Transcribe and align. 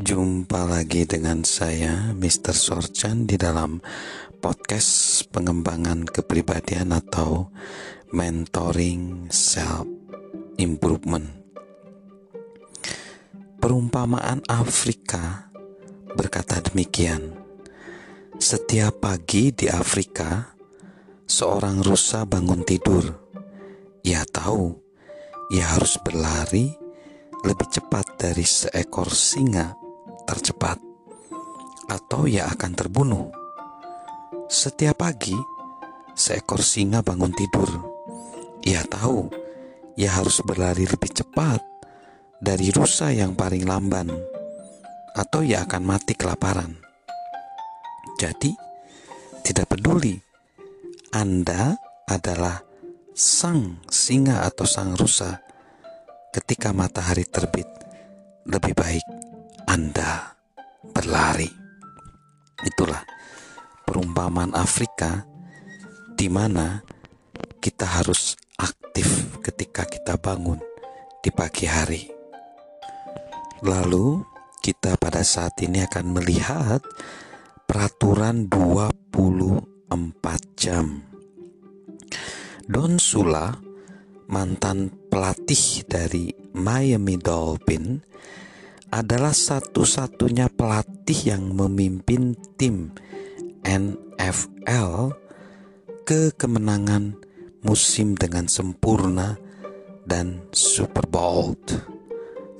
Jumpa 0.00 0.64
lagi 0.64 1.04
dengan 1.04 1.44
saya 1.44 2.16
Mr. 2.16 2.56
Sorchan 2.56 3.28
di 3.28 3.36
dalam 3.36 3.84
podcast 4.40 5.28
pengembangan 5.28 6.08
kepribadian 6.08 6.96
atau 6.96 7.52
mentoring 8.08 9.28
self 9.28 9.84
improvement. 10.56 11.28
Perumpamaan 13.60 14.40
Afrika 14.48 15.52
berkata 16.16 16.64
demikian. 16.64 17.36
Setiap 18.40 19.04
pagi 19.04 19.52
di 19.52 19.68
Afrika, 19.68 20.56
seorang 21.28 21.84
rusa 21.84 22.24
bangun 22.24 22.64
tidur. 22.64 23.04
Ia 24.00 24.24
tahu 24.24 24.72
ia 25.52 25.76
harus 25.76 26.00
berlari 26.00 26.72
lebih 27.44 27.68
cepat 27.68 28.16
dari 28.16 28.48
seekor 28.48 29.12
singa 29.12 29.89
tercepat, 30.30 30.78
atau 31.90 32.30
ia 32.30 32.46
akan 32.46 32.72
terbunuh. 32.78 33.26
Setiap 34.46 35.02
pagi, 35.02 35.34
seekor 36.14 36.62
singa 36.62 37.02
bangun 37.02 37.34
tidur. 37.34 37.66
Ia 38.62 38.86
tahu 38.86 39.26
ia 39.98 40.14
harus 40.14 40.38
berlari 40.46 40.86
lebih 40.86 41.10
cepat 41.10 41.58
dari 42.38 42.70
rusa 42.70 43.10
yang 43.10 43.34
paling 43.34 43.66
lamban, 43.66 44.06
atau 45.18 45.42
ia 45.42 45.66
akan 45.66 45.82
mati 45.82 46.14
kelaparan. 46.14 46.78
Jadi, 48.22 48.54
tidak 49.42 49.74
peduli 49.74 50.14
Anda 51.10 51.74
adalah 52.06 52.62
sang 53.18 53.82
singa 53.90 54.46
atau 54.46 54.62
sang 54.62 54.94
rusa 54.94 55.42
ketika 56.30 56.70
matahari 56.70 57.26
terbit, 57.26 57.66
lebih 58.46 58.78
baik 58.78 59.20
anda 59.80 60.36
berlari. 60.92 61.48
Itulah 62.60 63.00
perumpamaan 63.88 64.52
Afrika 64.52 65.24
di 66.12 66.28
mana 66.28 66.84
kita 67.64 67.88
harus 67.88 68.36
aktif 68.60 69.40
ketika 69.40 69.88
kita 69.88 70.20
bangun 70.20 70.60
di 71.24 71.32
pagi 71.32 71.64
hari. 71.64 72.12
Lalu 73.64 74.20
kita 74.60 75.00
pada 75.00 75.24
saat 75.24 75.56
ini 75.64 75.80
akan 75.80 76.12
melihat 76.12 76.84
peraturan 77.64 78.52
24 78.52 80.60
jam. 80.60 81.08
Don 82.68 83.00
Sula, 83.00 83.56
mantan 84.28 84.92
pelatih 85.08 85.88
dari 85.88 86.28
Miami 86.52 87.16
Dolphin, 87.16 88.04
adalah 88.90 89.30
satu-satunya 89.30 90.50
pelatih 90.50 91.30
yang 91.34 91.54
memimpin 91.54 92.34
tim 92.58 92.90
NFL 93.62 95.14
ke 96.02 96.34
kemenangan 96.34 97.14
musim 97.62 98.18
dengan 98.18 98.50
sempurna 98.50 99.38
dan 100.02 100.42
Super 100.50 101.06
Bowl. 101.06 101.54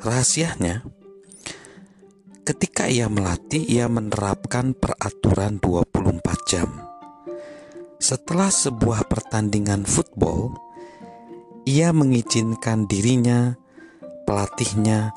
Rahasianya, 0.01 0.87
ketika 2.47 2.87
ia 2.87 3.11
melatih, 3.11 3.67
ia 3.67 3.91
menerapkan 3.91 4.73
peraturan 4.73 5.59
24 5.59 6.49
jam. 6.49 6.69
Setelah 8.01 8.49
sebuah 8.49 9.11
pertandingan 9.11 9.85
football, 9.85 10.57
ia 11.69 11.93
mengizinkan 11.93 12.89
dirinya, 12.89 13.59
pelatihnya, 14.25 15.13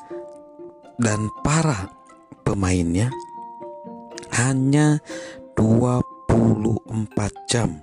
dan 0.98 1.30
para 1.42 1.90
pemainnya 2.46 3.10
hanya 4.34 4.98
24 5.58 6.02
jam 7.50 7.82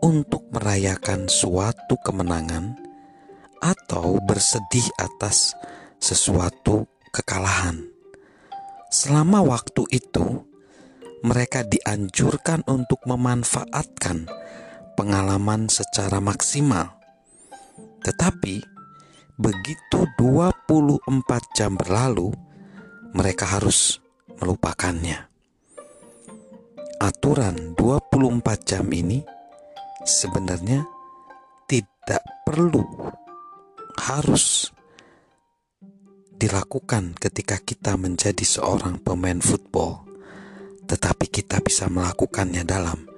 untuk 0.00 0.46
merayakan 0.54 1.26
suatu 1.26 1.98
kemenangan 2.00 2.78
atau 3.60 4.16
bersedih 4.24 4.86
atas 4.96 5.52
sesuatu 6.00 6.88
kekalahan. 7.12 7.84
Selama 8.90 9.44
waktu 9.44 9.86
itu, 9.92 10.42
mereka 11.20 11.62
dianjurkan 11.62 12.64
untuk 12.64 13.04
memanfaatkan 13.04 14.26
pengalaman 14.96 15.68
secara 15.68 16.18
maksimal. 16.18 16.96
Tetapi 18.00 18.79
begitu 19.40 20.04
24 20.20 21.56
jam 21.56 21.72
berlalu, 21.72 22.28
mereka 23.16 23.56
harus 23.56 23.96
melupakannya. 24.36 25.16
Aturan 27.00 27.72
24 27.72 28.68
jam 28.68 28.84
ini 28.92 29.24
sebenarnya 30.04 30.84
tidak 31.64 32.20
perlu 32.44 32.84
harus 33.96 34.68
dilakukan 36.36 37.16
ketika 37.16 37.56
kita 37.64 37.96
menjadi 37.96 38.44
seorang 38.44 39.00
pemain 39.00 39.40
football, 39.40 40.04
tetapi 40.84 41.32
kita 41.32 41.64
bisa 41.64 41.88
melakukannya 41.88 42.68
dalam 42.68 43.08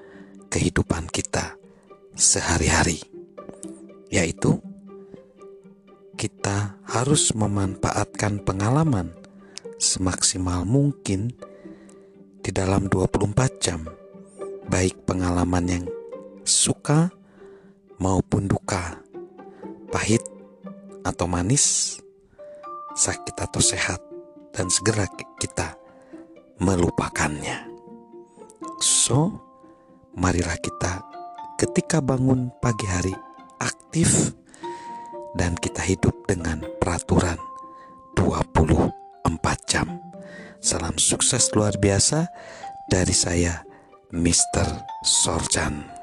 kehidupan 0.46 1.10
kita 1.10 1.58
sehari-hari, 2.14 3.02
yaitu 4.06 4.62
kita 6.22 6.78
harus 6.86 7.34
memanfaatkan 7.34 8.46
pengalaman 8.46 9.10
semaksimal 9.82 10.62
mungkin 10.62 11.34
di 12.38 12.54
dalam 12.54 12.86
24 12.86 13.58
jam, 13.58 13.82
baik 14.70 15.02
pengalaman 15.02 15.66
yang 15.66 15.84
suka 16.46 17.10
maupun 17.98 18.46
duka, 18.46 19.02
pahit 19.90 20.22
atau 21.02 21.26
manis, 21.26 21.98
sakit 22.94 23.42
atau 23.42 23.58
sehat, 23.58 23.98
dan 24.54 24.70
segera 24.70 25.10
kita 25.42 25.74
melupakannya. 26.62 27.66
So, 28.78 29.42
marilah 30.14 30.54
kita 30.62 31.02
ketika 31.58 31.98
bangun 31.98 32.54
pagi 32.62 32.86
hari 32.86 33.14
aktif 33.58 34.38
dan 35.36 35.56
kita 35.56 35.80
hidup 35.84 36.14
dengan 36.28 36.64
peraturan 36.80 37.40
24 38.16 38.92
jam. 39.68 39.88
Salam 40.62 40.94
sukses 41.00 41.50
luar 41.56 41.74
biasa 41.80 42.28
dari 42.88 43.14
saya, 43.16 43.64
Mr. 44.12 44.84
Sorjan. 45.02 46.01